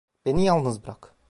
Beni 0.25 0.43
yalnız 0.45 0.83
bırak. 0.83 1.15